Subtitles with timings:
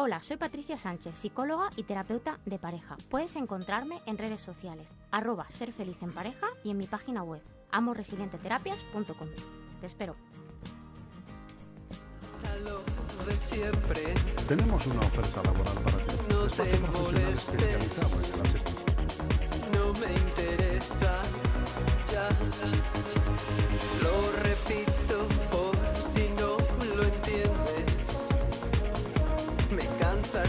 [0.00, 2.96] Hola, soy Patricia Sánchez, psicóloga y terapeuta de pareja.
[3.10, 7.42] Puedes encontrarme en redes sociales, arroba ser feliz en pareja y en mi página web,
[7.72, 9.28] amoresilienteterapias.com.
[9.80, 10.14] Te espero.
[13.26, 14.14] de siempre.
[14.46, 16.14] Tenemos una oferta laboral para ti.
[16.30, 17.96] No te molestes.
[19.74, 21.22] No me interesa
[22.12, 22.28] ya.
[24.00, 25.57] Lo repito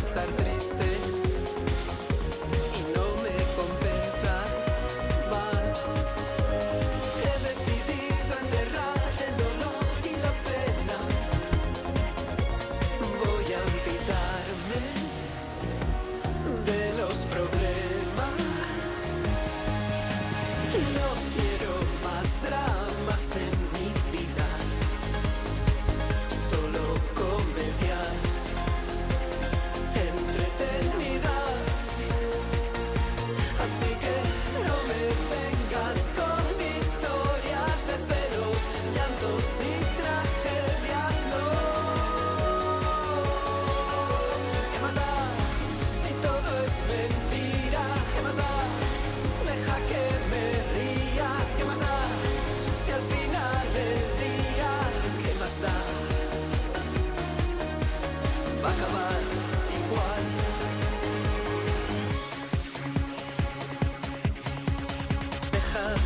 [0.10, 0.99] estar triste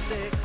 [0.09, 0.42] Deja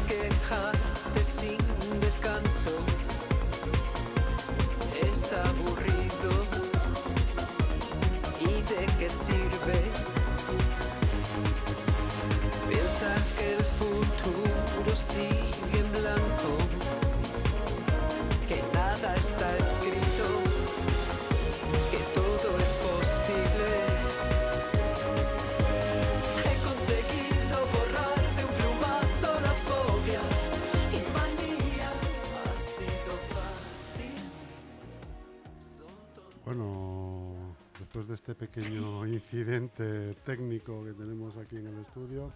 [38.09, 42.33] de este pequeño incidente técnico que tenemos aquí en el estudio,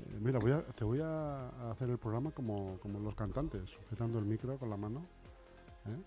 [0.00, 4.18] eh, mira, voy a, te voy a hacer el programa como, como los cantantes, sujetando
[4.20, 5.00] el micro con la mano.
[5.86, 6.00] ¿eh?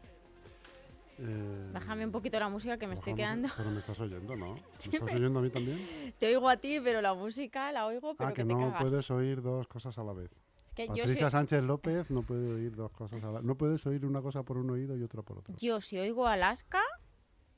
[1.19, 3.47] Eh, Bájame un poquito la música que me estoy quedando.
[3.55, 4.53] Pero me estás oyendo, ¿no?
[4.55, 5.79] ¿Me Sí, estás me- oyendo a mí también?
[6.17, 8.59] Te oigo a ti, pero la música la oigo, pero ah, que, que te no
[8.59, 8.81] cagas.
[8.83, 10.31] puedes oír dos cosas a la vez.
[10.69, 13.55] Es que yo Patricia si, Sánchez López no puede oír dos cosas a la No
[13.55, 15.55] puedes oír una cosa por un oído y otra por otro.
[15.57, 16.81] yo si oigo Alaska,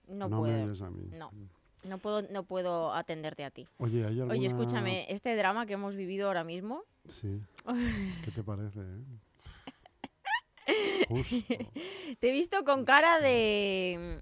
[0.07, 0.63] no, puedo.
[0.66, 1.09] oyes a mí.
[1.13, 1.31] No.
[1.84, 3.68] No puedo, no puedo atenderte a ti.
[3.78, 4.34] Oye, ¿hay alguna...
[4.34, 7.40] Oye, escúchame, este drama que hemos vivido ahora mismo, Sí.
[8.25, 8.79] ¿Qué te parece?
[8.81, 9.03] eh?
[11.07, 11.35] Justo.
[12.19, 14.19] te he visto con cara de...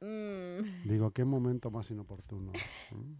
[0.00, 2.52] mm, Digo, qué momento más inoportuno.
[2.90, 3.14] ¿Mm?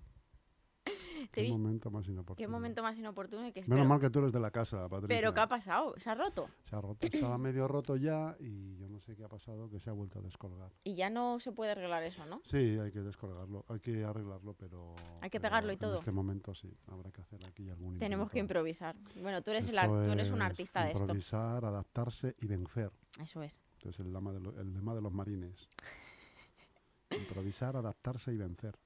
[1.32, 2.36] Te Qué momento más inoportuno.
[2.36, 3.60] qué momento más inoportuno y que...
[3.62, 5.08] Menos pero, mal que tú eres de la casa, Patricia.
[5.08, 5.94] pero ¿qué ha pasado?
[5.98, 6.48] ¿Se ha roto?
[6.68, 9.80] Se ha roto, estaba medio roto ya y yo no sé qué ha pasado, que
[9.80, 10.70] se ha vuelto a descolgar.
[10.84, 12.40] Y ya no se puede arreglar eso, ¿no?
[12.44, 14.94] Sí, hay que descolgarlo, hay que arreglarlo, pero...
[15.20, 15.98] Hay que pero pegarlo y En todo.
[15.98, 18.96] este momento sí, habrá que hacer aquí algún Tenemos que improvisar.
[19.20, 21.00] Bueno, tú eres, el tú eres un artista de esto.
[21.04, 22.90] Improvisar, adaptarse y vencer.
[23.20, 23.60] Eso es.
[23.76, 25.68] Este es el lema de, lo- el lema de los marines.
[27.10, 28.76] Improvisar, adaptarse y vencer.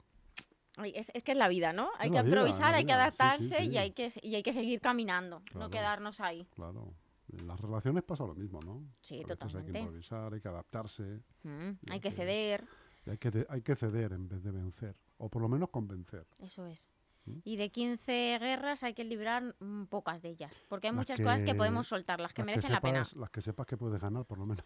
[0.77, 1.89] Es, es que es la vida, ¿no?
[1.97, 3.69] Hay Es que vida, improvisar, hay que vida, sí, sí, adaptarse sí.
[3.71, 5.59] Y, hay que, y hay que seguir caminando, Claro.
[5.59, 6.47] no quedarnos ahí.
[6.55, 6.93] Claro.
[7.37, 8.81] En las relaciones pasa lo mismo, ¿no?
[9.01, 9.79] Sí, veces Hay que totalmente.
[9.79, 12.65] improvisar, hay que adaptarse, Mm, y hay que que- ceder,
[13.07, 16.25] hay que, hay que ceder en vez de vencer, o por lo menos convencer.
[16.41, 16.89] eso es.
[17.25, 17.37] ¿Mm?
[17.43, 21.19] Y de 15 guerras hay que librar mm, pocas de ellas, porque hay Las muchas
[21.19, 23.05] cosas que que- podemos soltar, las que Las merecen la pena.
[23.05, 24.65] sepas- Las que sepas que puedes ganar, por lo menos.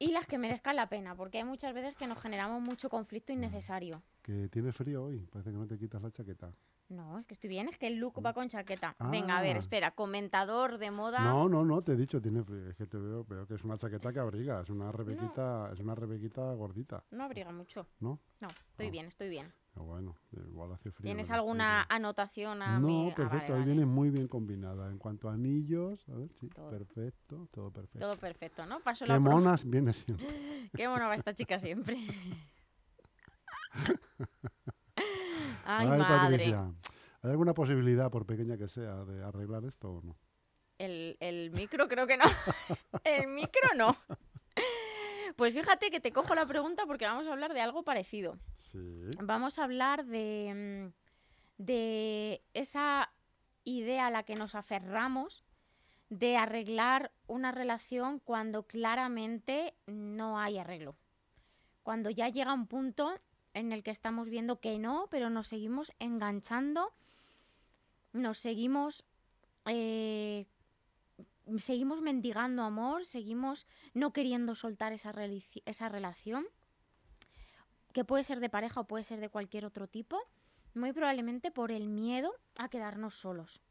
[0.00, 3.32] Y las que merezcan la pena, porque hay muchas veces que nos generamos mucho conflicto
[3.32, 4.00] innecesario.
[4.28, 6.52] Que tienes frío hoy, parece que no te quitas la chaqueta.
[6.90, 8.94] No, es que estoy bien, es que el look va con chaqueta.
[9.10, 9.58] Venga, a ver, Ah.
[9.58, 11.20] espera, comentador de moda.
[11.24, 12.68] No, no, no, te he dicho, tiene frío.
[12.68, 15.80] Es que te veo, veo que es una chaqueta que abriga, es una rebequita, es
[15.80, 17.86] una rebequita gordita, No abriga mucho.
[18.00, 18.20] ¿no?
[18.40, 18.90] No, estoy Ah.
[18.90, 19.50] bien, estoy bien.
[19.72, 20.14] Pero bueno,
[20.46, 21.06] igual hace frío.
[21.06, 21.96] ¿Tienes alguna estudio.
[21.96, 23.72] anotación a No, mi- ah, perfecto, vale, ahí vale.
[23.72, 24.90] viene muy bien combinada.
[24.90, 26.68] En cuanto a anillos, a ver, sí, Todo.
[26.68, 27.98] perfecto, todo perfecto.
[28.06, 28.80] Todo perfecto, ¿no?
[28.80, 30.26] Paso Qué la monas viene siempre.
[30.76, 31.96] Qué mona va esta chica siempre.
[35.64, 36.54] Ay, Ay, madre.
[37.22, 40.16] ¿Hay alguna posibilidad, por pequeña que sea, de arreglar esto o no?
[40.78, 42.24] El, el micro creo que no.
[43.04, 43.96] el micro no.
[45.36, 48.38] Pues fíjate que te cojo la pregunta porque vamos a hablar de algo parecido.
[48.56, 49.10] Sí.
[49.22, 50.90] Vamos a hablar de,
[51.58, 53.12] mm, de esa
[53.64, 55.44] idea a la que nos aferramos
[56.08, 60.96] de arreglar una relación cuando claramente no hay arreglo.
[61.82, 63.20] Cuando ya llega un punto
[63.58, 66.92] en el que estamos viendo que no, pero nos seguimos enganchando,
[68.12, 69.04] nos seguimos
[69.66, 70.46] eh,
[71.56, 75.14] seguimos mendigando amor, seguimos no queriendo soltar esa,
[75.64, 76.46] esa relación,
[77.92, 80.20] que puede ser de pareja o puede ser de cualquier otro tipo,
[80.74, 83.62] muy probablemente por el miedo a quedarnos solos.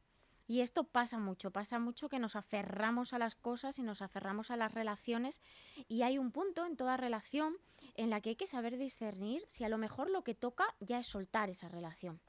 [0.48, 4.50] Y esto pasa mucho, pasa mucho que nos aferramos a las cosas y nos aferramos
[4.50, 5.42] a las relaciones
[5.90, 7.58] y hay un punto en toda relación
[7.96, 11.00] en la que hay que saber discernir si a lo mejor lo que toca ya
[11.00, 12.22] es soltar esa relación.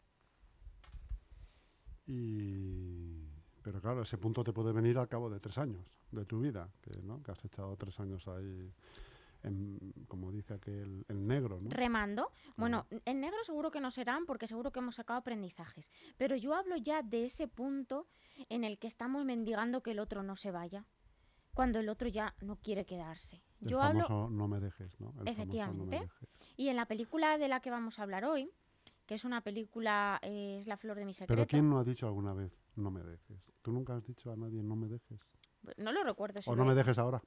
[2.06, 3.29] Y...
[3.62, 6.70] Pero claro, ese punto te puede venir al cabo de tres años de tu vida,
[6.81, 7.23] que, ¿no?
[7.23, 8.73] que has echado tres años ahí,
[9.43, 11.70] en, como dice aquel, el negro, ¿no?
[11.70, 12.31] remando.
[12.56, 15.90] Bueno, en negro seguro que no serán porque seguro que hemos sacado aprendizajes.
[16.17, 18.06] Pero yo hablo ya de ese punto
[18.49, 20.87] en el que estamos mendigando que el otro no se vaya.
[21.55, 23.43] Cuando el otro ya no quiere quedarse.
[23.61, 25.08] El Yo hablo, no me dejes, ¿no?
[25.11, 26.00] El no me Efectivamente.
[26.00, 26.29] dejes.
[26.56, 28.52] y en la película de la que vamos a hablar hoy,
[29.06, 31.34] que es una película, eh, es La flor de mi secreto.
[31.34, 33.41] Pero ¿quién no ha dicho alguna vez no me dejes?
[33.62, 35.19] ¿Tú nunca has dicho a nadie no me dejes?
[35.76, 37.20] No lo recuerdo si ¿O no me dejes ahora?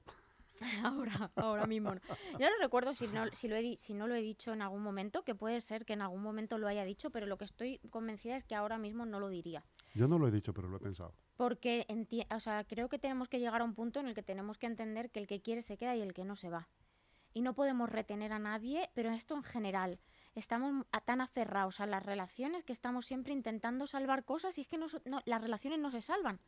[0.84, 1.94] ahora, ahora mismo.
[1.96, 2.02] No.
[2.40, 4.81] Yo no recuerdo si no, si, lo he, si no lo he dicho en algún
[4.84, 7.80] momento, que puede ser que en algún momento lo haya dicho, pero lo que estoy
[7.90, 9.63] convencida es que ahora mismo no lo diría.
[9.94, 11.13] Yo no lo he dicho, pero lo he pensado.
[11.36, 11.86] Porque
[12.34, 14.68] o sea, creo que tenemos que llegar a un punto en el que tenemos que
[14.68, 16.69] entender que el que quiere se queda y el que no se va.
[17.34, 20.00] Y no podemos retener a nadie, pero esto en general.
[20.36, 24.68] Estamos a- tan aferrados a las relaciones que estamos siempre intentando salvar cosas y es
[24.68, 26.40] que no no- las relaciones no se salvan.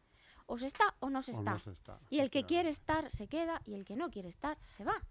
[0.45, 1.51] O se está o no se O está.
[1.51, 1.99] no se está.
[2.09, 5.01] Y el que quiere estar se queda y el que no quiere estar se va.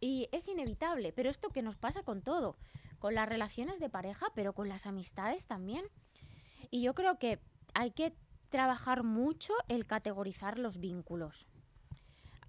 [0.00, 2.56] Y es inevitable, pero esto que nos pasa con todo,
[3.00, 5.84] con las relaciones de pareja, pero con las amistades también.
[6.70, 7.40] Y yo creo que
[7.74, 8.14] hay que
[8.50, 11.46] trabajar mucho el categorizar los vínculos.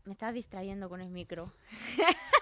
[0.05, 1.51] Me estás distrayendo con el micro.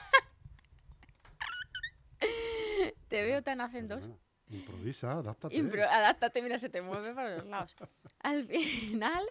[3.08, 3.60] Te veo tan.
[3.72, 4.16] Perdona,
[4.50, 5.56] Improvisa, adáptate.
[5.58, 7.76] Impro- adáptate, mira, se te mueve para los lados.
[8.20, 8.48] Al
[8.80, 9.24] final,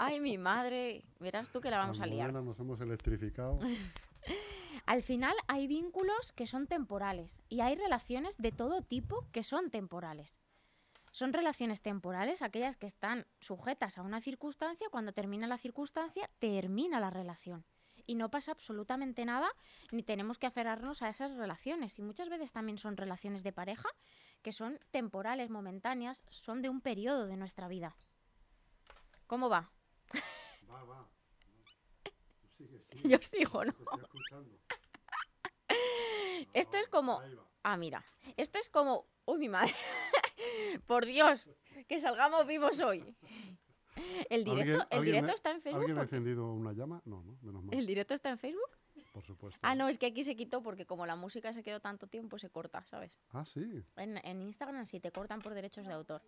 [0.00, 2.32] ay, mi madre, verás tú que la vamos a liar.
[2.32, 3.58] Nos hemos electrificado.
[4.86, 9.70] Al final hay vínculos que son temporales y hay relaciones de todo tipo que son
[9.70, 10.36] temporales.
[11.12, 16.98] Son relaciones temporales aquellas que están sujetas a una circunstancia, cuando termina la circunstancia, termina
[16.98, 17.66] la relación.
[18.06, 19.50] Y no pasa absolutamente nada,
[19.92, 21.98] ni tenemos que aferrarnos a esas relaciones.
[21.98, 23.88] Y muchas veces también son relaciones de pareja
[24.40, 27.94] que son temporales, momentáneas, son de un periodo de nuestra vida.
[29.26, 29.70] ¿Cómo va?
[30.72, 31.00] Va, va.
[32.40, 33.72] Tú sigue, sigue, Yo sigo, ¿no?
[33.72, 34.58] te estoy escuchando.
[36.52, 37.20] Esto es como...
[37.20, 37.44] Ahí va.
[37.62, 38.04] Ah, mira.
[38.36, 39.06] Esto es como...
[39.26, 39.72] Uy, mi madre.
[40.86, 41.50] Por Dios,
[41.88, 43.14] que salgamos vivos hoy.
[44.30, 45.80] El directo, ¿Alguien- el directo está en Facebook.
[45.80, 47.02] ¿Alguien ha encendido una llama?
[47.04, 47.74] No, no, menos mal.
[47.76, 48.70] ¿El directo está en Facebook?
[49.12, 49.58] Por supuesto.
[49.62, 52.38] Ah, no, es que aquí se quitó porque como la música se quedó tanto tiempo,
[52.38, 53.18] se corta, ¿sabes?
[53.30, 53.84] Ah, sí.
[53.96, 56.22] En, en Instagram sí te cortan por derechos de autor.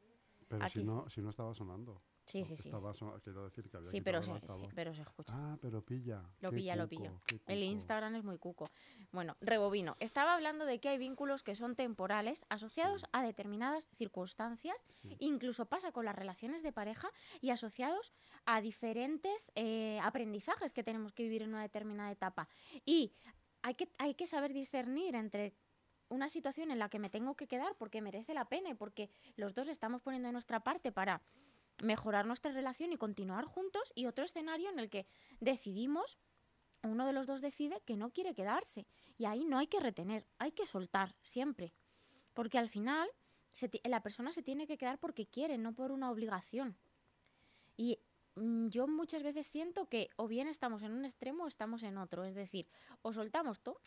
[0.48, 2.02] Pero Aquí si no, si no estaba sonando.
[2.26, 2.68] Sí, No, sí, sí.
[2.68, 5.34] Estaba quiero decir que había Sí, pero se, sí, pero se escucha.
[5.36, 6.22] Ah, pero pilla.
[6.40, 7.62] Lo qué pilla, lo cuco, qué El.
[7.64, 8.70] Instagram es muy cuco.
[9.10, 9.96] Bueno, rebobino.
[9.98, 13.06] Estaba hablando de que hay vínculos que son temporales, asociados Sí.
[13.12, 14.84] a determinadas circunstancias.
[15.02, 15.16] Sí.
[15.18, 17.10] Incluso pasa con las relaciones de pareja
[17.40, 18.12] y asociados
[18.46, 22.48] a diferentes eh, aprendizajes que tenemos que vivir en una determinada etapa.
[22.84, 23.12] Y
[23.62, 25.54] hay que, hay que saber discernir entre
[26.08, 29.08] una situación en la que me tengo que quedar porque merece la pena y porque
[29.36, 31.22] los dos estamos poniendo de nuestra parte para
[31.82, 35.06] mejorar nuestra relación y continuar juntos y otro escenario en el que
[35.40, 36.18] decidimos
[36.82, 38.86] uno de los dos decide que no quiere quedarse
[39.16, 41.72] y ahí no hay que retener, hay que soltar siempre,
[42.34, 43.08] porque al final
[43.52, 46.76] se la persona se tiene que quedar porque quiere, no por una obligación.
[47.76, 47.98] Y
[48.34, 51.98] mm, yo muchas veces siento que o bien estamos en un extremo o estamos en
[51.98, 52.68] otro, es decir,
[53.02, 53.80] o soltamos todo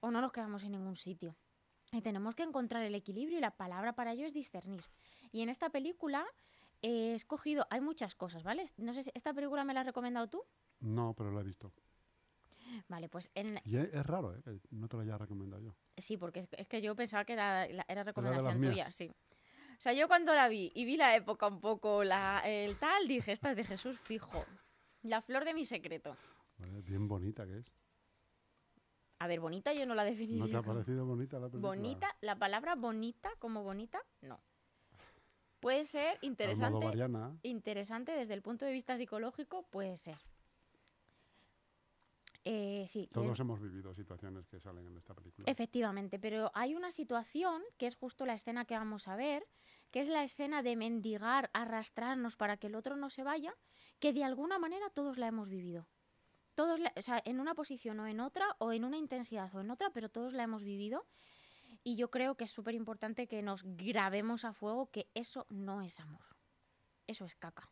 [0.00, 1.36] o no nos quedamos en ningún sitio.
[1.92, 4.84] Y tenemos que encontrar el equilibrio y la palabra para ello es discernir.
[5.32, 6.26] Y en esta película
[6.82, 8.64] he escogido, hay muchas cosas, ¿vale?
[8.76, 10.44] No sé si esta película me la has recomendado tú.
[10.80, 11.72] No, pero lo he visto.
[12.88, 14.42] Vale, pues en, Y es, es raro, ¿eh?
[14.70, 15.74] no te lo haya recomendado yo.
[15.96, 19.10] Sí, porque es, es que yo pensaba que era, la- era recomendación tuya, sí.
[19.10, 23.06] O sea, yo cuando la vi y vi la época un poco, la, el tal,
[23.08, 24.44] dije, esta es de Jesús fijo.
[25.02, 26.16] La flor de mi secreto.
[26.58, 26.82] ¿vale?
[26.82, 27.72] Bien bonita que es.
[29.20, 30.44] A ver, bonita yo no la definiría.
[30.44, 31.68] ¿No te ha parecido bonita la película?
[31.74, 34.38] bonita, la palabra bonita como bonita, no.
[35.60, 36.86] Puede ser interesante,
[37.42, 40.18] interesante desde el punto de vista psicológico, puede ser.
[42.44, 45.50] Eh, sí, Todos hemos vivido situaciones que salen en esta película.
[45.50, 49.46] Efectivamente, pero hay una situación que es justo la escena que vamos a ver,
[49.90, 53.54] que es la escena de mendigar, arrastrarnos para que el otro no se vaya,
[53.98, 55.88] que de alguna manera todos la hemos vivido.
[56.54, 59.60] Todos, la- o sea, en una posición o en otra, o en una intensidad o
[59.60, 61.06] en otra, pero todos la hemos vivido.
[61.88, 65.80] Y yo creo que es súper importante que nos grabemos a fuego que eso no
[65.80, 66.36] es amor.
[67.06, 67.70] Eso es caca.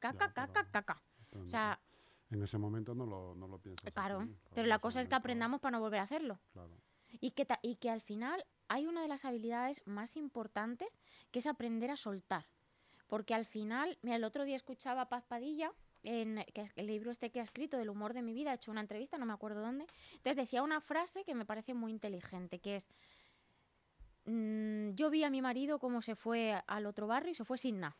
[0.00, 1.02] Caca, caca, caca.
[1.32, 1.78] O sea,
[2.30, 3.92] en ese momento no lo, no lo piensas.
[3.92, 4.20] claro.
[4.20, 6.40] así, Pero la cosa es que aprendamos para no volver a hacerlo.
[6.54, 6.80] Claro.
[7.20, 10.98] Y que, y que al final hay una de las habilidades más importantes
[11.30, 12.46] que es aprender a soltar.
[13.06, 16.44] Porque al final, mira, el otro día escuchaba a Paz Padilla, en
[16.76, 19.18] el libro este que ha escrito del humor de mi vida, ha hecho una entrevista,
[19.18, 19.86] no me acuerdo dónde.
[20.12, 22.88] Entonces decía una frase que me parece muy inteligente, que es,
[24.28, 27.58] mm, yo vi a mi marido cómo se fue al otro barrio y se fue
[27.58, 27.96] sin nada.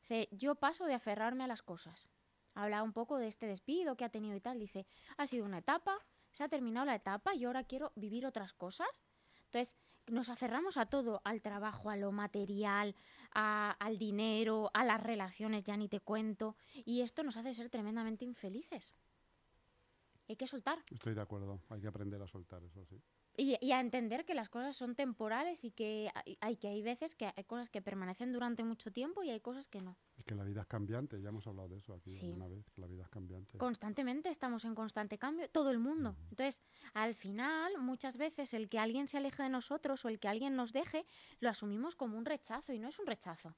[0.00, 2.08] Dice, yo paso de aferrarme a las cosas.
[2.54, 4.58] Habla un poco de este despido que ha tenido y tal.
[4.58, 4.86] Dice,
[5.16, 5.96] ha sido una etapa,
[6.32, 9.04] se ha terminado la etapa y ahora quiero vivir otras cosas.
[9.46, 9.76] Entonces,
[10.08, 12.94] nos aferramos a todo, al trabajo, a lo material,
[13.32, 16.56] a- al dinero, a las relaciones, ya ni te cuento.
[16.84, 18.92] Y esto nos hace ser tremendamente infelices.
[20.28, 20.78] Hay que soltar.
[20.90, 21.60] Estoy de acuerdo.
[21.70, 23.00] Hay que aprender a soltar, eso sí.
[23.36, 26.82] Y, y a entender que las cosas son temporales y que hay, hay- que hay
[26.82, 29.96] veces que hay cosas que permanecen durante mucho tiempo y hay cosas que no.
[30.18, 31.20] Y que la vida es cambiante.
[31.22, 32.26] Ya hemos hablado de eso aquí Sí.
[32.26, 32.68] alguna vez.
[32.70, 33.56] Que la vida es cambiante.
[33.56, 36.14] Constantemente estamos en constante cambio, todo el mundo.
[36.30, 36.62] Entonces,
[36.92, 40.54] al final, muchas veces el que alguien se aleje de nosotros o el que alguien
[40.54, 41.06] nos deje,
[41.40, 43.56] lo asumimos como un rechazo y no es un rechazo.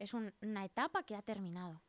[0.00, 1.80] Es un- una etapa que ha terminado.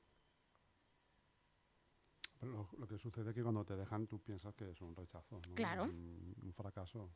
[2.46, 5.40] Lo, lo que sucede es que cuando te dejan tú piensas que es un rechazo.
[5.50, 5.56] ¿no?
[5.56, 5.84] Claro.
[5.86, 7.10] Un, un fracaso.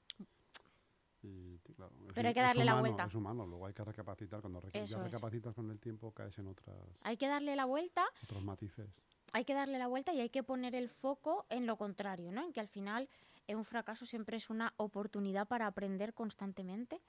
[1.24, 3.06] Y, claro, Pero hay que darle la humano, vuelta.
[3.06, 3.46] Es humano.
[3.48, 4.40] Luego hay que recapacitar.
[4.40, 5.04] Cuando reca- ya es.
[5.04, 8.88] recapacitas con el tiempo caes en otras, Hay que darle la vuelta otros matices.
[9.34, 12.44] hay que darle la vuelta y hay que poner el foco en lo contrario, ¿no?
[12.44, 13.10] En que al final
[13.48, 17.02] eh, un fracaso siempre es una oportunidad para aprender constantemente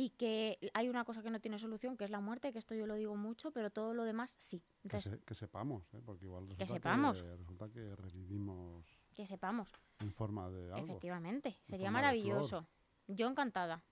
[0.00, 2.72] y que hay una cosa que no tiene solución, que es la muerte, que esto
[2.72, 4.62] yo lo digo mucho, pero todo lo demás sí.
[4.88, 6.00] Que, se- que sepamos, ¿eh?
[6.06, 7.20] porque igual resulta que, sepamos.
[7.20, 10.84] resulta que revivimos que sepamos, en forma de algo.
[10.86, 12.68] efectivamente, sería maravilloso.
[13.08, 13.82] Yo encantada.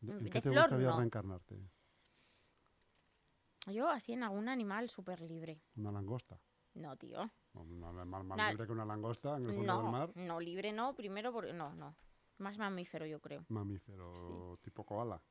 [0.00, 0.96] ¿De- ¿En De qué te flor, gustaría no.
[0.96, 1.58] reencarnarte?
[3.66, 5.60] Yo así en algún animal súper libre.
[5.76, 6.40] ¿Una langosta?
[6.72, 7.20] No, tío.
[7.52, 10.10] Una- una- Más, libre que una langosta en el fondo del No, mar.
[10.16, 11.52] no, libre no, primero porque...
[11.52, 11.94] No, no.
[12.38, 13.44] Más mamífero, yo creo.
[13.48, 14.62] Mamífero Sí.
[14.62, 15.22] tipo koala.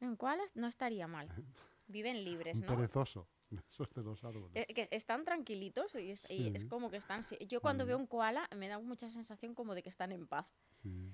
[0.00, 1.28] En koalas no estaría mal.
[1.88, 2.76] Viven libres, Un ¿no?
[2.76, 3.28] perezoso.
[3.70, 4.50] Esos de los árboles.
[4.54, 6.68] Eh, que están tranquilitos y, es, y es Sí.
[6.68, 7.22] como que están...
[7.48, 7.88] Yo cuando Mm.
[7.88, 10.46] veo un koala me da mucha sensación como de que están en paz.
[10.82, 11.12] Sí.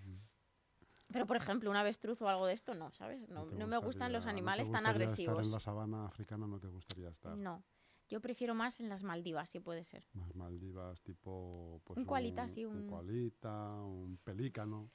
[1.12, 3.28] Pero, por ejemplo, un avestruz o algo de esto, no, ¿sabes?
[3.28, 5.34] No, me gustan los no animales tan agresivos.
[5.40, 7.36] Estar en la sabana africana no te gustaría estar.
[7.36, 7.62] No.
[8.08, 10.06] Yo prefiero más en las Maldivas, si puede ser.
[10.14, 11.82] Más Maldivas, tipo.
[11.84, 14.90] Pues, Un koalita, sí, Un un- un pelícano.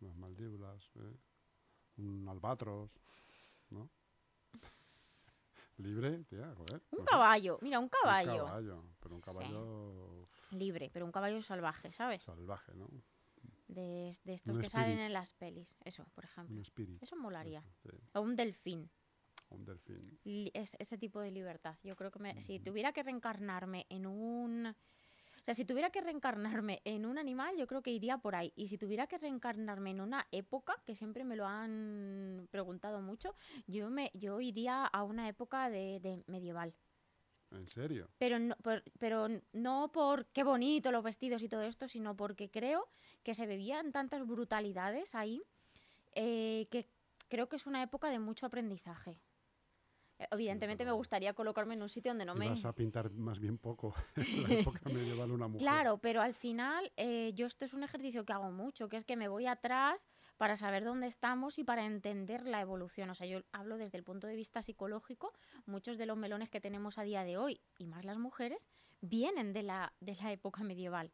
[0.00, 1.16] Las Maldivas, ¿eh?
[1.96, 2.90] Un albatros,
[3.70, 3.88] ¿no?
[5.78, 6.82] Libre, tía, joder.
[6.90, 8.44] Un no sé, caballo, mira, un Un caballo.
[8.46, 9.30] caballo, pero un Sí.
[9.30, 12.22] caballo Libre, pero un caballo salvaje, ¿sabes?
[12.22, 12.88] salvaje, ¿no?
[13.66, 15.74] De, de estos Un que salen en las pelis.
[15.84, 16.54] Eso, por ejemplo.
[16.54, 16.98] Un.
[17.00, 17.58] Eso molaría.
[17.60, 18.88] eso, sí, O un delfín.
[19.50, 20.20] un delfín.
[20.54, 21.76] es- ese tipo de libertad.
[21.82, 24.76] Yo creo que me- si tuviera que reencarnarme en un...
[25.44, 28.54] O sea, si tuviera que reencarnarme en un animal, yo creo que iría por ahí.
[28.56, 33.36] Y si tuviera que reencarnarme en una época, que siempre me lo han preguntado mucho,
[33.66, 36.72] yo, me, yo iría a una época de, de medieval.
[37.50, 38.08] ¿En serio?
[38.16, 42.50] Pero no, por, pero no por qué bonito los vestidos y todo esto, sino porque
[42.50, 42.88] creo
[43.22, 45.42] que se bebían tantas brutalidades ahí
[46.14, 46.88] eh, que
[47.28, 49.18] creo que es una época de mucho aprendizaje.
[50.30, 52.46] Evidentemente me gustaría colocarme en un sitio donde no me...
[52.46, 55.60] Ibas a pintar más bien poco la época medieval una mujer.
[55.60, 59.04] Claro, pero al final eh, yo esto es un ejercicio que hago mucho, que es
[59.04, 63.10] que me voy atrás para saber dónde estamos y para entender la evolución.
[63.10, 65.32] O sea, yo hablo desde el punto de vista psicológico,
[65.66, 68.68] muchos de los melones que tenemos a día de hoy, y más las mujeres,
[69.00, 71.12] vienen de la, de la época medieval.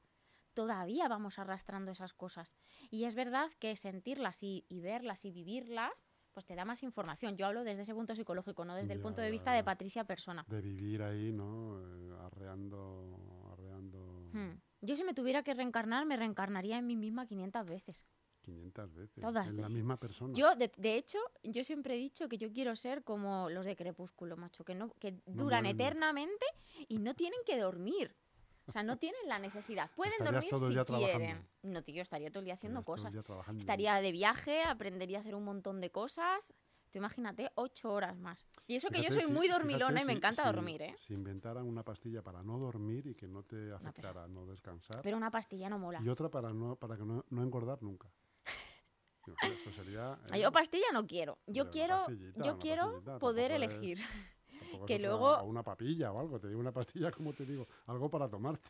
[0.54, 2.52] Todavía vamos arrastrando esas cosas.
[2.90, 6.06] Y es verdad que sentirlas y, y verlas y vivirlas,
[6.40, 7.36] pues te da más información.
[7.36, 10.46] Yo hablo desde ese punto psicológico, no desde el punto de vista de Patricia persona.
[10.48, 11.78] De vivir ahí, ¿no?
[11.78, 14.00] Eh, arreando, arreando
[14.32, 14.60] Hmm.
[14.80, 18.06] Yo si me tuviera que reencarnar, me reencarnaría en mí misma 500 veces.
[18.42, 19.20] 500 veces.
[19.20, 20.32] Todas en la misma persona.
[20.34, 23.76] Yo, de, de hecho, yo siempre he dicho que yo quiero ser como los de
[23.76, 26.46] Crepúsculo, macho, que, no, que duran eternamente
[26.88, 28.16] y no tienen que dormir.
[28.70, 29.90] O sea, no tienen la necesidad.
[29.96, 31.16] Pueden Estarías dormir si quieren.
[31.18, 31.48] trabajando.
[31.62, 33.12] No, tío, estaría todo el día haciendo cosas.
[33.12, 33.22] día.
[33.58, 36.52] Estaría de viaje, aprendería a hacer un montón de cosas,
[36.90, 38.44] Tú imagínate ocho horas más.
[38.66, 40.94] Y eso que yo soy si- muy dormilona y me encanta si- dormir, ¿eh?
[40.98, 45.00] Si inventaran una pastilla para no dormir y que no te afectara a no descansar.
[45.00, 46.00] Pero una pastilla no mola.
[46.02, 48.10] Y otra para no para que no, no engordar nunca.
[49.24, 50.18] Eso sería.
[50.32, 50.40] ¿eh?
[50.40, 51.38] Yo pastilla no quiero.
[51.46, 54.00] Yo quiero, yo quiero poder elegir.
[54.72, 56.38] Tampoco que luego- o una papilla o algo.
[56.40, 58.68] Te digo una pastilla, como te digo, algo para tomarte.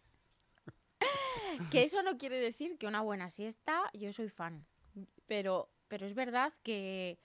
[1.71, 4.65] Que eso no quiere decir que una buena siesta, yo soy fan.
[5.27, 7.19] Pero, pero es verdad que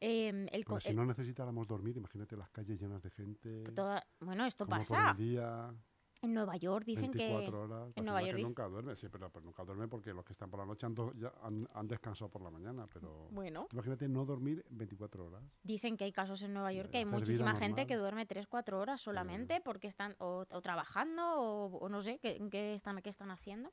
[0.00, 3.64] em, el, si no necesitáramos dormir, imagínate las calles llenas de gente.
[3.74, 5.14] toda- bueno, esto pasa.
[5.14, 5.74] Por el día,
[6.22, 7.86] En Nueva York dicen 24 que horas.
[7.88, 10.24] en pues Nueva York que dice- nunca duerme, sí, pero, pero nunca duerme porque los
[10.24, 12.86] que están por la noche han, do- ya han, han descansado por la mañana.
[12.92, 15.42] Pero bueno, imagínate no dormir 24 horas.
[15.64, 19.00] dicen que hay casos en Nueva York que hay muchísima gente que duerme 3-4 horas
[19.00, 23.32] solamente porque están o, o trabajando o, o no sé qué, qué están, qué están
[23.32, 23.72] haciendo.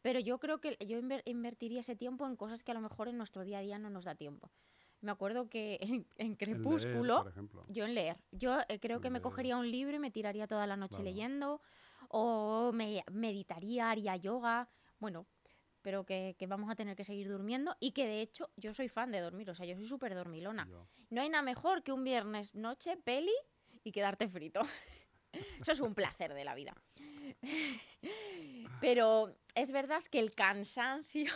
[0.00, 3.08] Pero yo creo que yo inver- invertiría ese tiempo en cosas que a lo mejor
[3.08, 4.50] en nuestro día a día no nos da tiempo.
[5.02, 7.64] Me acuerdo que en, en leer, Crepúsculo, por ejemplo.
[7.68, 9.22] yo en leer, yo eh, creo que me Leer.
[9.22, 11.04] cogería un libro y me tiraría toda la noche Claro.
[11.04, 11.60] leyendo
[12.12, 15.26] o me meditaría, haría yoga, bueno,
[15.80, 18.88] pero que, que vamos a tener que seguir durmiendo y que de hecho yo soy
[18.88, 20.66] fan de dormir, o sea, yo soy súper dormilona.
[20.68, 20.86] Yo.
[21.10, 23.34] No hay nada mejor que un viernes noche, peli
[23.82, 24.60] y quedarte frito.
[25.60, 26.76] Eso es un placer de la vida.
[28.80, 31.32] Pero es verdad que el cansancio,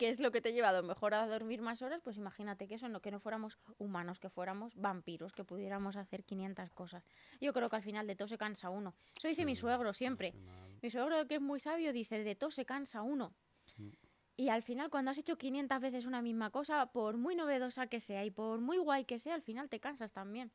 [0.00, 2.76] que es lo que te ha llevado mejor a dormir más horas, pues imagínate que
[2.76, 7.04] eso, no, que no fuéramos humanos, que fuéramos vampiros, que pudiéramos hacer 500 cosas.
[7.38, 8.94] Yo creo que al final de todo se cansa uno.
[9.18, 10.32] Eso dice mi suegro siempre.
[10.80, 13.34] Mi suegro, que es muy sabio, dice, de todo se cansa uno.
[13.76, 13.90] Mm.
[14.38, 18.00] Y al final, cuando has hecho 500 veces una misma cosa, por muy novedosa que
[18.00, 20.50] sea y por muy guay que sea, al final te cansas también.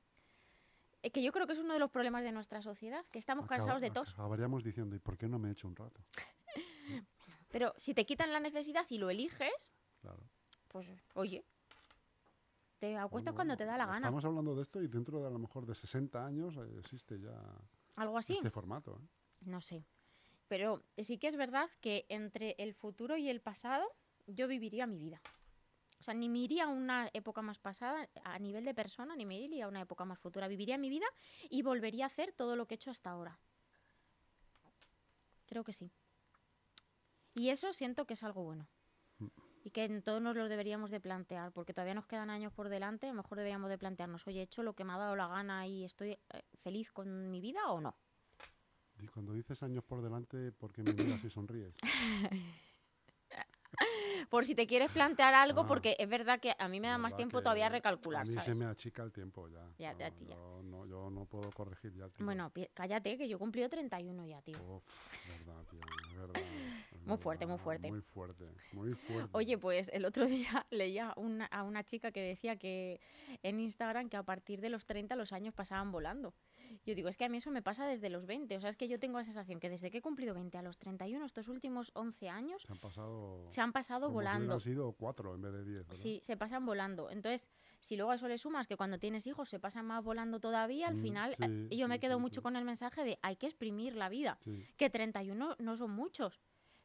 [1.04, 3.46] Es que yo creo que es uno de los problemas de nuestra sociedad, que estamos
[3.46, 4.12] cansados de tos.
[4.14, 6.02] Acabaríamos diciendo, ¿y por qué no me he hecho un rato?
[7.50, 9.72] Pero si te quitan la necesidad y lo eliges,
[10.02, 10.24] Claro.
[10.68, 11.44] pues oye,
[12.80, 14.08] te acuestas Bueno, cuando te da la gana.
[14.08, 17.20] Estamos hablando de esto y dentro de a lo mejor de 60 años eh, existe
[17.20, 17.34] ya
[17.96, 18.34] Algo así.
[18.34, 19.00] este formato.
[19.02, 19.08] ¿eh?
[19.42, 19.86] No sé.
[20.48, 23.86] Pero sí que es verdad que entre el futuro y el pasado,
[24.28, 25.22] yo viviría mi vida.
[26.00, 29.26] O sea, ni me iría a una época más pasada a nivel de persona, ni
[29.26, 30.48] me iría a una época más futura.
[30.48, 31.08] Viviría mi vida
[31.50, 33.40] y volvería a hacer todo lo que he hecho hasta ahora.
[35.48, 35.92] Creo que sí.
[37.36, 38.68] Y eso siento que es algo bueno.
[39.64, 42.70] Y que en todos nos lo deberíamos de plantear, porque todavía nos quedan años por
[42.70, 45.16] delante, a lo mejor deberíamos de plantearnos, oye, ¿he hecho lo que me ha dado
[45.16, 46.20] la gana y estoy eh,
[46.64, 47.96] feliz con mi vida o no?
[49.00, 51.76] Y cuando dices años por delante, ¿por qué me miras y sonríes?
[54.36, 55.66] Por si te quieres plantear algo, Ah.
[55.66, 58.34] porque es verdad que a mí me da más tiempo todavía a A recalcular, mí
[58.34, 58.44] ¿sabes?
[58.44, 59.66] se me achica el tiempo ya.
[59.80, 60.28] Ya, no, ya, tío.
[60.28, 62.26] Yo no, yo no puedo corregir ya el tiempo.
[62.26, 64.58] Bueno, cállate, que yo he cumplido 31 ya, tío.
[64.62, 64.84] Uf,
[65.30, 65.80] verdad, tío,
[66.12, 66.42] es verdad,
[67.06, 67.90] Muy fuerte, muy fuerte.
[67.90, 68.44] Muy fuerte,
[68.74, 69.30] muy fuerte.
[69.32, 70.26] Oye, pues el otro
[70.64, 73.00] día leía una- a una chica que decía que
[73.42, 76.34] en Instagram que a partir de los 30 los años pasaban volando.
[76.86, 78.58] Yo digo, es que a mí eso me pasa desde los 20.
[78.58, 80.62] O sea, es que yo tengo la sensación que desde que he cumplido 20 a
[80.62, 83.48] los 31, estos últimos 11 años, Se han pasado...
[83.52, 84.60] se han pasado como si volando.
[84.60, 86.02] sido cuatro en vez de diez, ¿verdad?
[86.02, 87.10] Sí, se pasan volando.
[87.10, 90.40] Entonces, si luego a eso le sumas que cuando tienes hijos se pasan más volando
[90.40, 93.04] todavía, al Mm, final sí, eh, yo me sí, quedo sí, mucho con el mensaje
[93.04, 94.40] de hay que exprimir la vida.
[94.78, 96.42] Que 31 no son muchos,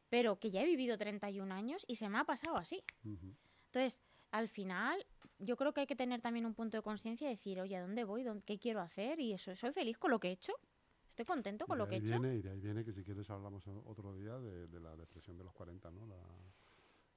[0.09, 2.83] pero que ya he vivido 31 años y se me ha pasado así.
[3.03, 3.35] ujú.
[3.67, 5.05] Entonces, al final,
[5.39, 7.81] yo creo que hay que tener también un punto de conciencia y decir, oye, ¿a
[7.81, 8.23] dónde voy?
[8.23, 9.19] ¿Dónde- ¿Qué quiero hacer?
[9.19, 10.53] Y eso, soy feliz con lo que he hecho.
[11.09, 12.15] Estoy contento con lo que he hecho.
[12.25, 15.43] y de ahí viene que si quieres hablamos otro día de, de la depresión de
[15.43, 16.05] los 40, ¿no?
[16.07, 16.15] La,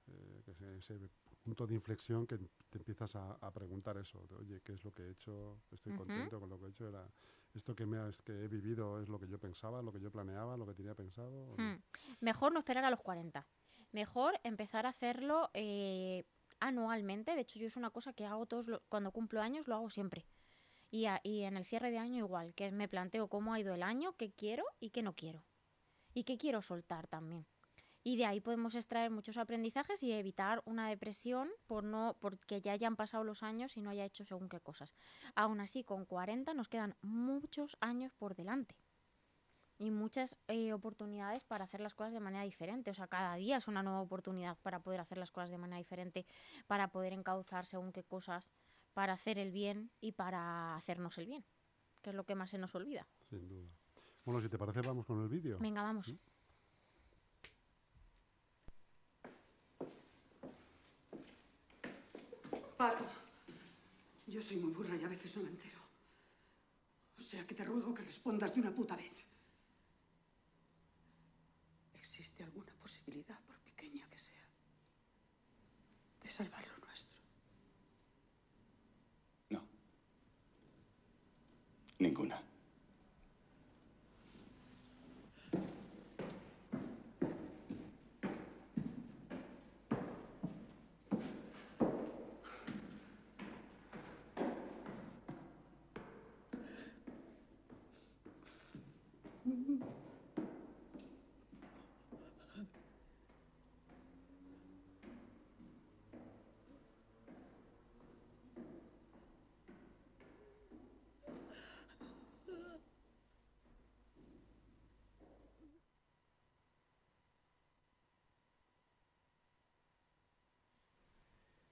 [0.08, 0.98] eh, que ese, ese
[1.42, 4.92] punto de inflexión que te empiezas a, a preguntar eso, de, oye, ¿qué es lo
[4.92, 5.60] que he hecho?
[5.70, 6.88] ¿Estoy contento con lo que he hecho?
[6.88, 7.08] Era,
[7.54, 10.10] ¿Esto que, me, es que he vivido es lo que yo pensaba, lo que yo
[10.10, 11.54] planeaba, lo que tenía pensado?
[11.56, 11.62] no?
[11.62, 11.80] Hmm.
[12.20, 13.46] Mejor no esperar a los 40.
[13.92, 16.24] Mejor empezar a hacerlo eh,
[16.60, 17.34] anualmente.
[17.34, 19.90] De hecho, yo es una cosa que hago todos lo- cuando cumplo años, lo hago
[19.90, 20.26] siempre.
[20.90, 23.74] Y, a- y en el cierre de año igual, que me planteo cómo ha ido
[23.74, 25.44] el año, qué quiero y qué no quiero.
[26.14, 27.46] Y qué quiero soltar también.
[28.06, 32.72] Y de ahí podemos extraer muchos aprendizajes y evitar una depresión por no porque ya
[32.72, 34.94] hayan pasado los años y no haya hecho según qué cosas.
[35.34, 38.76] Aún así, con 40 nos quedan muchos años por delante
[39.84, 42.90] y muchas eh, oportunidades para hacer las cosas de manera diferente.
[42.90, 45.78] O sea, cada día es una nueva oportunidad para poder hacer las cosas de manera
[45.78, 46.26] diferente,
[46.66, 48.50] para poder encauzar según qué cosas,
[48.94, 51.44] para hacer el bien y para hacernos el bien,
[52.02, 53.06] que es lo que más se nos olvida.
[53.28, 53.68] Sin duda.
[54.24, 55.58] Bueno, si te parece, vamos con el vídeo.
[55.58, 56.14] Venga, vamos.
[62.76, 63.04] Paco,
[64.26, 65.78] yo soy muy burra y a veces no me entero.
[67.18, 69.26] O sea que te ruego que respondas de una puta vez
[72.34, 74.48] existe alguna posibilidad, por pequeña que sea,
[76.20, 77.20] de salvar lo nuestro.
[79.50, 79.62] No.
[81.98, 82.42] Ninguna.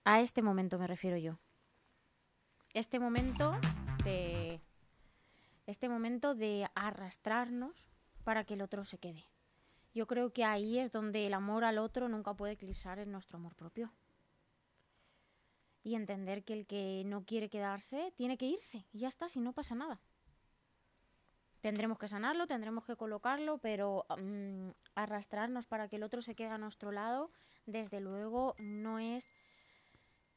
[0.05, 1.39] A este momento me refiero yo.
[2.75, 3.55] Este momento
[4.05, 4.61] de.
[5.67, 7.87] Este momento de arrastrarnos
[8.25, 9.25] para que el otro se quede.
[9.95, 13.39] Yo creo que ahí es donde el amor al otro nunca puede eclipsar en nuestro
[13.39, 13.93] amor propio.
[15.85, 18.85] Y entender que el que no quiere quedarse tiene que irse.
[18.93, 20.01] Y ya está, si no pasa nada.
[21.61, 26.49] Tendremos que sanarlo, tendremos que colocarlo, pero mm, arrastrarnos para que el otro se quede
[26.49, 27.31] a nuestro lado,
[27.67, 29.31] desde luego, no es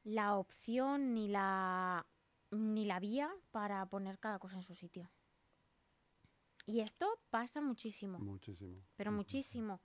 [0.06, 2.06] la opción ni la,
[2.52, 5.12] ni la vía para poner cada cosa en su sitio.
[6.66, 8.82] Y esto pasa muchísimo, Muchísimo.
[8.96, 9.82] pero muchísimo.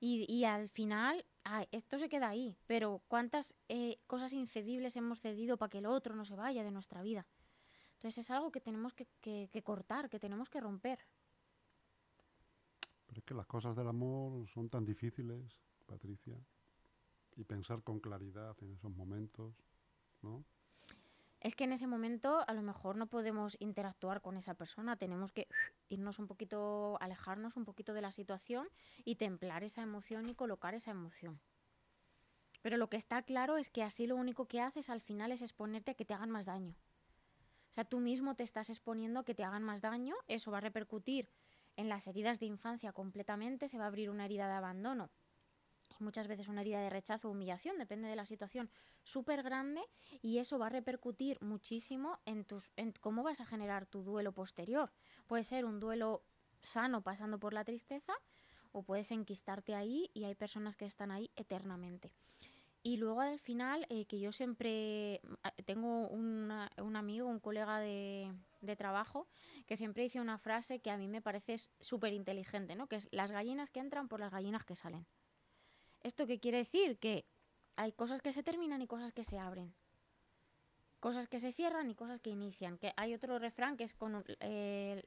[0.00, 2.56] Y, y al final, ay, esto se queda ahí.
[2.66, 6.70] Pero ¿cuántas eh, cosas incedibles hemos cedido para que el otro no se vaya de
[6.70, 7.26] nuestra vida?
[7.94, 10.98] Entonces es algo que tenemos que, que- que cortar, que tenemos que romper.
[13.06, 16.36] Pero es que las cosas del amor son tan difíciles, Patricia.
[17.36, 19.54] Y pensar con claridad en esos momentos,
[20.22, 20.44] ¿no?
[21.44, 25.30] Es que en ese momento a lo mejor no podemos interactuar con esa persona, tenemos
[25.30, 25.46] que
[25.90, 28.66] irnos un poquito, alejarnos un poquito de la situación
[29.04, 31.38] y templar esa emoción y colocar esa emoción.
[32.62, 35.42] Pero lo que está claro es que así lo único que haces al final es
[35.42, 36.74] exponerte a que te hagan más daño.
[37.70, 40.58] O sea, tú mismo te estás exponiendo a que te hagan más daño, eso va
[40.58, 41.28] a repercutir
[41.76, 45.10] en las heridas de infancia completamente, se va a abrir una herida de abandono
[46.00, 48.70] muchas veces una herida de rechazo o humillación, depende de la situación,
[49.02, 49.80] súper grande
[50.22, 54.92] y eso va a repercutir muchísimo en, tus, cómo vas a generar tu duelo posterior.
[55.26, 56.22] Puede ser un duelo
[56.62, 58.14] sano pasando por la tristeza
[58.72, 62.12] o puedes enquistarte ahí y hay personas que están ahí eternamente.
[62.86, 67.78] Y luego al final, eh, que yo siempre ah, tengo una- un amigo, un colega
[67.78, 68.30] de,
[68.60, 69.26] de trabajo,
[69.66, 72.86] que siempre dice una frase que a mí me parece súper inteligente, ¿no?
[72.86, 75.06] Que es las gallinas que entran por las gallinas que salen.
[76.04, 76.98] ¿Esto qué quiere decir?
[76.98, 77.24] Que
[77.76, 79.74] hay cosas que se terminan y cosas que se abren.
[81.00, 82.78] Cosas que se cierran y cosas que inician.
[82.78, 84.24] Que hay otro refrán que es con...
[84.40, 85.02] eh,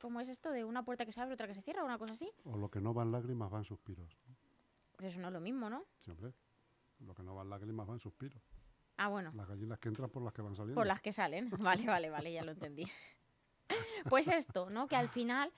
[0.00, 0.50] ¿Cómo es esto?
[0.50, 2.30] De una puerta que se abre, otra que se cierra, una cosa así.
[2.44, 4.16] O lo que no van lágrimas van suspiros.
[4.96, 5.84] Pues eso no es lo mismo, ¿no?
[6.00, 6.32] Siempre.
[7.00, 8.42] Lo que no van lágrimas van suspiros.
[8.96, 9.30] Ah, bueno.
[9.34, 10.78] Las gallinas que entran por las que van saliendo.
[10.80, 11.50] Por las que salen.
[11.58, 12.86] Vale, vale, vale, ya lo entendí.
[14.08, 14.86] Pues esto, ¿no?
[14.86, 15.52] Que al final,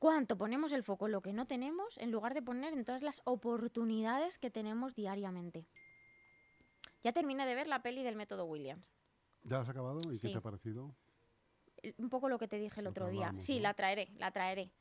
[0.00, 3.02] ¿cuánto ponemos el foco en lo que no tenemos en lugar de poner en todas
[3.02, 5.68] las oportunidades que tenemos diariamente?
[7.04, 8.90] Ya terminé de ver la peli del método Williams.
[9.42, 10.00] ¿Ya has acabado?
[10.12, 10.96] ¿Y qué te ha parecido?
[11.96, 13.32] Un poco lo que te dije el Lo otro día.
[13.38, 13.62] Sí, ¿no?
[13.62, 14.72] la traeré, la traeré.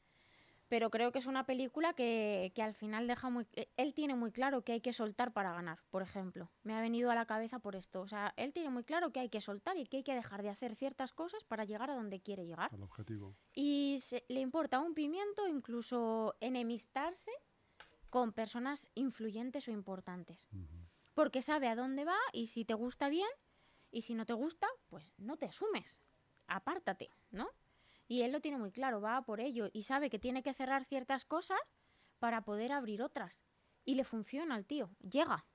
[0.70, 3.48] Pero creo que es una película que, que al final deja muy...
[3.54, 6.52] eh, Él tiene muy claro que hay que soltar para ganar, por ejemplo.
[6.64, 8.02] Me ha venido a la cabeza por esto.
[8.02, 10.44] O sea, él tiene muy claro que hay que soltar y que hay que dejar
[10.44, 12.70] de hacer ciertas cosas para llegar a donde quiere llegar.
[12.74, 13.36] Al objetivo.
[13.54, 17.32] Y se- le importa un pimiento incluso enemistarse
[18.12, 20.48] con personas influyentes o importantes.
[21.16, 23.30] Porque sabe a dónde va y si te gusta bien
[23.92, 26.00] y si no te gusta, pues no te asumes.
[26.48, 27.50] Apártate, ¿no?
[28.10, 30.54] Y él lo tiene muy claro, va a por ello y sabe que tiene que
[30.54, 31.60] cerrar ciertas cosas
[32.20, 33.46] para poder abrir otras.
[33.86, 35.46] Y le funciona al tío, llega,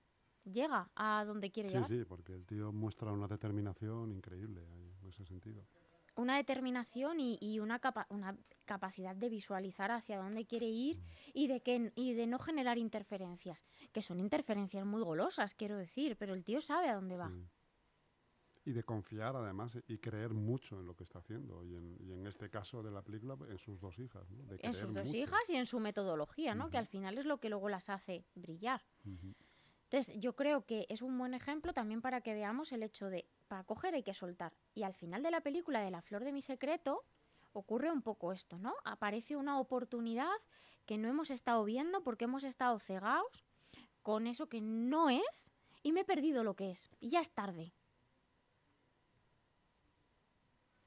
[0.45, 1.89] llega a donde quiere Sí, llegar.
[1.91, 5.67] sí, porque el tío muestra una determinación increíble en ese sentido.
[6.17, 11.03] una determinación y, y una, capa- una capacidad de visualizar hacia dónde quiere ir
[11.35, 16.17] y de, que, y de no generar interferencias, que son interferencias muy golosas, quiero decir,
[16.17, 17.31] pero el tío sabe a dónde va.
[17.31, 17.49] Sí.
[18.67, 21.63] Y de confiar además y creer mucho en lo que está haciendo.
[21.65, 24.31] Y en, y en este caso de la película, en sus dos hijas.
[24.31, 24.43] ¿no?
[24.45, 25.17] De En sus dos mucho.
[25.19, 26.71] hijas y en su metodología, ¿no?
[26.71, 26.85] Que Ujú.
[26.85, 28.83] al final es lo que luego las hace brillar.
[29.05, 29.35] Ujú.
[29.91, 33.29] Entonces, yo creo que es un buen ejemplo también para que veamos el hecho de,
[33.49, 34.55] para coger hay que soltar.
[34.75, 37.05] Y al final de la película de La Flor de mi Secreto,
[37.53, 38.75] ocurre un poco esto, ¿no?
[38.85, 40.33] Aparece una oportunidad
[40.87, 43.45] que no hemos estado viendo porque hemos estado cegados
[44.03, 46.89] con eso que no es y me he perdido lo que es.
[46.99, 47.73] Y ya es tarde,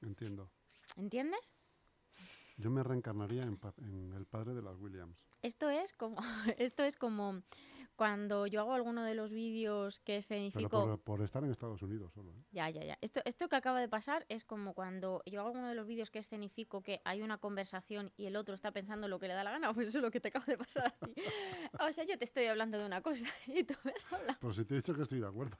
[0.02, 0.50] Entiendo.
[0.96, 1.52] ¿entiendes?
[2.56, 5.24] Yo me reencarnaría en, pa- en el padre de las Williams.
[5.42, 6.16] Esto es como,
[6.58, 7.42] esto es como
[7.94, 10.68] cuando yo hago alguno de los vídeos que Pero escenifico...
[10.68, 12.32] por, por estar en Estados Unidos solo.
[12.32, 12.42] ¿eh?
[12.50, 12.98] Ya, ya, ya.
[13.00, 16.10] Esto, esto que acaba de pasar es como cuando yo hago alguno de los vídeos
[16.10, 19.44] que escenifico que hay una conversación y el otro está pensando lo que le da
[19.44, 21.14] la gana, pues eso es lo que te acaba de pasar a ti.
[21.80, 24.38] O sea, yo te estoy hablando de una cosa y tú me has hablado.
[24.40, 25.56] Pero si te he dicho que estoy de acuerdo.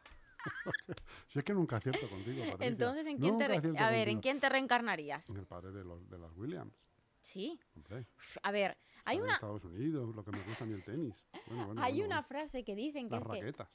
[1.28, 2.66] si es que nunca acierto contigo, Patricia.
[2.66, 5.28] Entonces, ¿en quién te Nunca a ver, ¿en quién te reencarnarías?
[5.30, 6.74] En el padre de, los, de las Williams.
[7.20, 7.60] Sí.
[7.76, 8.06] Hombre,
[8.42, 11.14] A ver, hay una, Estados Unidos, lo que me gusta a mí el tenis.
[11.46, 13.68] Bueno, bueno, hay bueno, una frase que dicen que Las es que raquetas.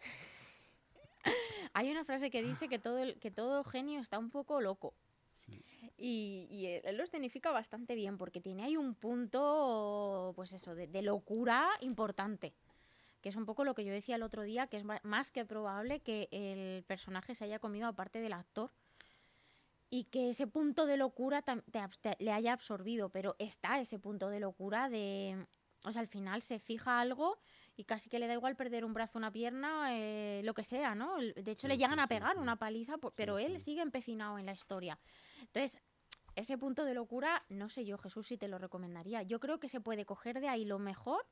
[1.74, 4.94] hay una frase que dice que todo el- que todo genio está un poco loco.
[5.46, 5.64] Sí.
[5.96, 10.74] Y, y él él lo escenifica bastante bien porque tiene ahí un punto, pues eso,
[10.74, 12.54] de, de locura importante.
[13.22, 15.44] Que es un poco lo que yo decía el otro día, que es más que
[15.44, 18.72] probable que el personaje se haya comido aparte del actor.
[19.88, 21.62] Y que ese punto de locura te
[22.18, 23.10] le haya absorbido.
[23.10, 25.46] Pero está ese punto de locura de...
[25.84, 27.38] O sea, al final se fija algo
[27.76, 30.94] y casi que le da igual perder un brazo, una pierna, eh, lo que sea,
[30.94, 31.16] ¿no?
[31.18, 32.40] De hecho, Sí, le sí, llegan a pegar sí.
[32.40, 34.98] una paliza, por- pero él sigue empecinado en la historia.
[35.40, 35.80] Entonces,
[36.36, 39.22] ese punto de locura, no sé yo, Jesús, si te lo recomendaría.
[39.24, 41.26] Yo creo que se puede coger de ahí lo mejor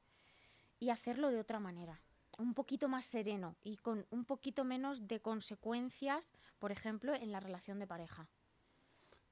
[0.81, 2.01] y hacerlo de otra manera.
[2.39, 7.39] Un poquito más sereno y con un poquito menos de consecuencias, por ejemplo, en la
[7.41, 8.29] relación de pareja.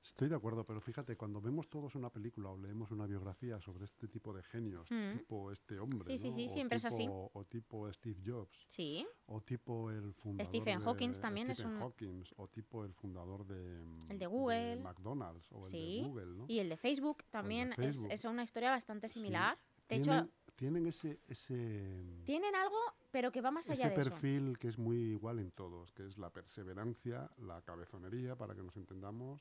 [0.04, 3.84] Estoy de acuerdo, pero fíjate, cuando vemos todos una película o leemos una biografía sobre
[3.84, 5.18] este tipo de genios, Mm.
[5.18, 6.34] tipo este hombre, Sí, sí, ¿no?
[6.36, 7.02] sí, o siempre es así.
[7.02, 11.60] tipo- O tipo Steve Jobs, Sí, o tipo el fundador Stephen de- Hawking también es
[11.60, 14.76] un- Hawking, o tipo el fundador de, El de Google.
[14.80, 16.44] McDonald's o el de Google, ¿no?
[16.48, 18.08] y el de Facebook también es- Facebook.
[18.12, 19.58] Es, una historia bastante similar.
[19.88, 20.28] De hecho,
[20.58, 22.76] tienen, ese, ese, tienen algo,
[23.12, 24.10] pero que va más allá ese de eso.
[24.10, 28.62] perfil que es muy igual en todos, que es la perseverancia, la cabezonería, para que
[28.64, 29.40] nos entendamos,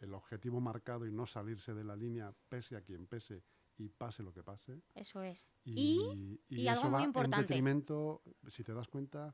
[0.00, 3.44] el objetivo marcado y no salirse de la línea pese a quien pese
[3.78, 4.82] y pase lo que pase.
[4.94, 5.46] Eso es.
[5.64, 7.36] Y, y y algo eso muy va importante.
[7.36, 9.32] en detrimento, si te das cuenta,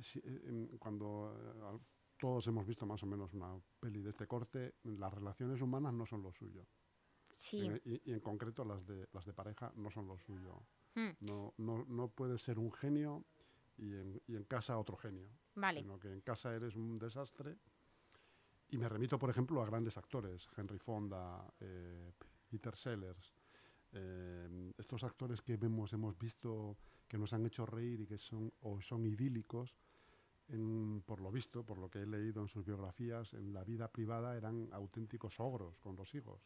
[0.00, 1.78] si- eh, em, cuando eh,
[2.18, 6.06] todos hemos visto más o menos una peli de este corte, las relaciones humanas no
[6.06, 6.66] son lo suyo.
[7.34, 7.70] Sí.
[7.84, 10.62] Y, y en concreto las de, las de pareja no son lo suyo.
[10.94, 13.24] Mm, No, no, no puedes ser un genio
[13.78, 15.28] y en, y en casa otro genio.
[15.54, 15.80] vale.
[15.80, 17.56] Sino que en casa eres un desastre.
[18.68, 22.10] Y me remito, por ejemplo, a grandes actores, Henry Fonda, eh,
[22.48, 23.34] Peter Sellers,
[23.92, 28.50] eh, estos actores que vemos, hemos visto, que nos han hecho reír y que son,
[28.62, 29.74] o son idílicos,
[30.52, 33.88] en- por lo visto, por lo que he leído en sus biografías, en la vida
[33.88, 36.40] privada eran auténticos ogros con los hijos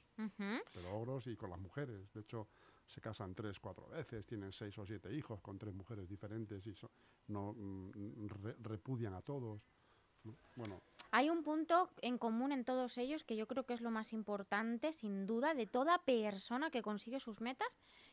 [0.72, 2.10] pero ogros y con las mujeres.
[2.14, 2.48] De hecho,
[2.86, 6.74] se casan tres, cuatro veces, tienen seis o siete hijos con tres mujeres diferentes y
[6.74, 6.90] so-
[7.28, 9.60] no mm, re- repudian a todos.
[10.24, 10.36] ¿no?
[10.56, 10.80] Bueno,
[11.12, 14.12] Hay un punto en común en todos ellos que yo creo que es lo más
[14.12, 17.68] importante, sin duda, de toda persona que consigue sus metas,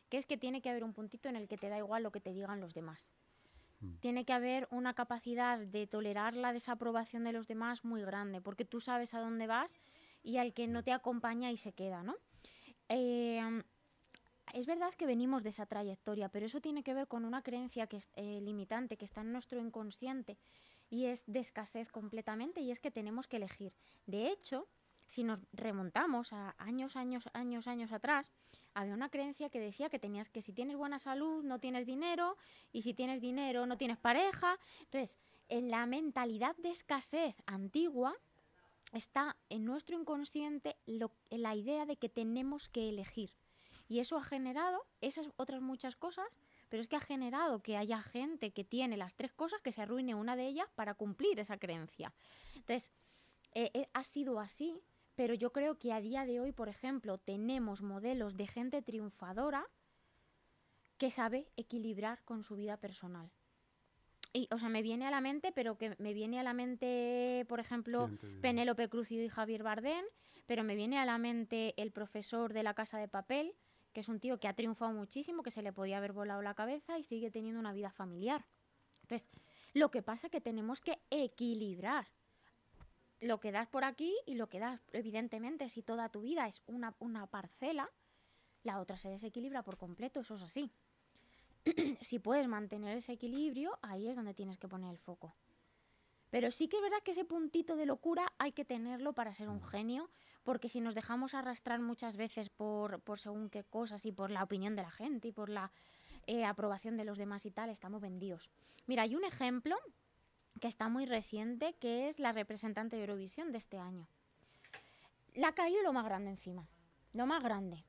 [0.08, 2.12] que es que tiene que haber un puntito en el que te da igual lo
[2.12, 3.10] que te digan los demás.
[3.84, 3.96] Mm.
[4.00, 8.64] Tiene que haber una capacidad de tolerar la desaprobación de los demás muy grande, porque
[8.64, 9.74] tú sabes a dónde vas
[10.22, 12.16] y al que no te acompaña y se queda, ¿no?
[12.88, 13.62] Eh,
[14.52, 17.86] es verdad que venimos de esa trayectoria, pero eso tiene que ver con una creencia
[17.86, 20.38] que es eh, limitante, que está en nuestro inconsciente
[20.90, 23.72] y es de escasez completamente y es que tenemos que elegir.
[24.06, 24.68] De hecho,
[25.06, 28.30] si nos remontamos a años, años, años, años atrás,
[28.74, 32.36] había una creencia que decía que tenías que si tienes buena salud no tienes dinero
[32.72, 34.58] y si tienes dinero no tienes pareja.
[34.80, 38.14] Entonces, en la mentalidad de escasez antigua
[38.92, 43.30] está en nuestro inconsciente la idea de que tenemos que elegir.
[43.88, 46.38] Y eso ha generado esas otras muchas cosas,
[46.68, 49.82] pero es que ha generado que haya gente que tiene las tres cosas, que se
[49.82, 52.12] arruine una de ellas para cumplir esa creencia.
[52.54, 52.92] Entonces,
[53.52, 54.80] eh, eh, ha sido así,
[55.14, 59.66] pero yo creo que a día de hoy, por ejemplo, tenemos modelos de gente triunfadora
[60.98, 63.30] que sabe equilibrar con su vida personal.
[64.32, 67.46] Y, o sea, me viene a la mente, pero que me viene a la mente,
[67.48, 68.10] por ejemplo.
[68.42, 70.04] Penélope Cruz y Javier Bardem,
[70.46, 73.54] pero me viene a la mente el profesor de la Casa de Papel,
[73.92, 76.54] que es un tío que ha triunfado muchísimo, que se le podía haber volado la
[76.54, 78.44] cabeza y sigue teniendo una vida familiar.
[79.02, 79.28] Entonces,
[79.72, 82.08] lo que pasa es que tenemos que equilibrar
[83.20, 86.62] lo que das por aquí y lo que das, evidentemente, si toda tu vida es
[86.66, 87.90] una, una parcela,
[88.62, 90.70] la otra se desequilibra por completo, eso es así.
[92.00, 95.34] si puedes mantener ese equilibrio, ahí es donde tienes que poner el foco.
[96.30, 99.48] Pero sí que es verdad que ese puntito de locura hay que tenerlo para ser
[99.48, 100.10] un genio,
[100.42, 104.42] porque si nos dejamos arrastrar muchas veces por, por según qué cosas y por la
[104.42, 105.70] opinión de la gente y por la
[106.26, 108.50] eh, aprobación de los demás y tal, estamos vendidos.
[108.86, 109.76] Mira, hay un ejemplo
[110.60, 114.08] que está muy reciente, que es la representante de Eurovisión de este año.
[115.34, 116.68] Le ha caído lo más grande encima,
[117.12, 117.84] lo más grande.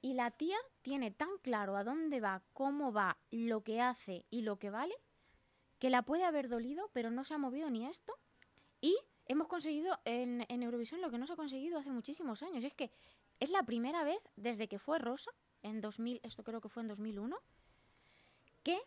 [0.00, 4.42] Y la tía tiene tan claro a dónde va, cómo va, lo que hace y
[4.42, 4.94] lo que vale,
[5.78, 8.14] que la puede haber dolido, pero no se ha movido ni esto.
[8.80, 8.96] Y
[9.26, 12.62] hemos conseguido en, en Eurovisión lo que no se ha conseguido hace muchísimos años.
[12.62, 12.90] Y es que
[13.40, 15.30] es la primera vez desde que fue Rosa,
[15.62, 17.36] en 2000, esto creo que fue en 2001,
[18.62, 18.78] que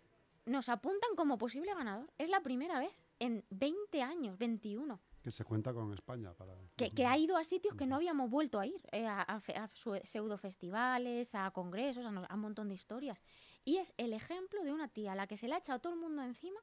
[0.46, 2.10] nos apuntan como posible ganador.
[2.18, 6.54] Es la primera vez en 20 años, 21, Que se cuenta con España para...
[6.76, 9.42] que, que ha ido a sitios que no habíamos vuelto a ir, eh, a, a
[9.64, 9.70] a
[10.04, 13.20] pseudofestivales, a congresos, a, a un montón de historias.
[13.66, 15.94] Y es el ejemplo de una tía a la que se le ha echado todo
[15.94, 16.60] el mundo encima,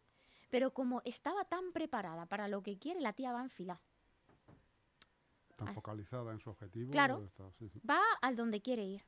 [0.50, 3.80] pero como estaba tan preparada para lo que quiere, la tía va en fila.
[5.56, 5.72] tan Ah.
[5.72, 6.90] focalizada en su objetivo.
[6.90, 7.22] Claro.
[7.24, 7.80] está- sí, sí.
[7.88, 9.02] Va al donde quiere ir.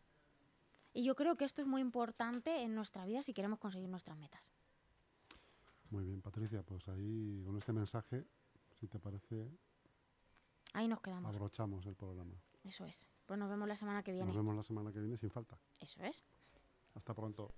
[0.92, 4.16] Y yo creo que esto es muy importante en nuestra vida si queremos conseguir nuestras
[4.16, 4.50] metas.
[5.90, 8.24] Muy bien, Patricia, pues ahí con este mensaje,
[8.80, 9.48] si te parece,
[10.74, 11.34] Ahí nos quedamos.
[11.34, 12.34] abrochamos el programa.
[12.64, 13.06] Eso es.
[13.24, 14.26] Pues nos vemos la semana que viene.
[14.26, 15.58] Nos vemos la semana que viene sin falta.
[15.78, 16.24] Eso es.
[16.94, 17.54] Hasta pronto.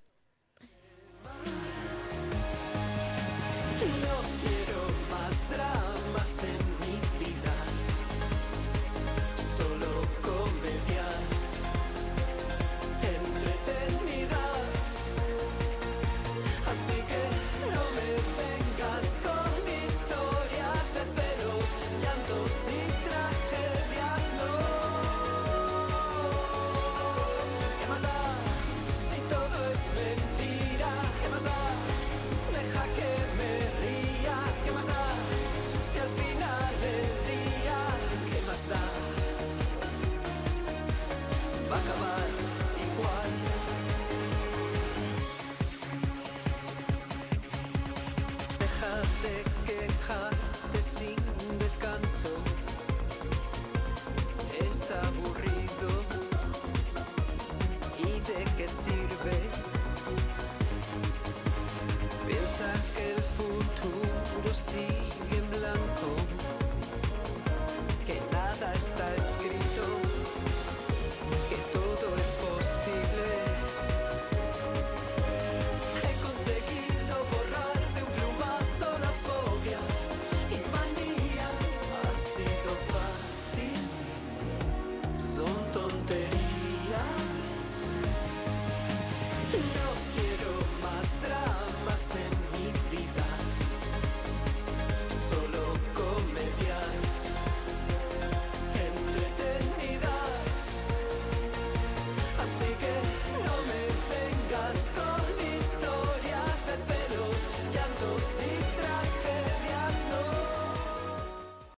[4.03, 6.68] No quiero más dramas en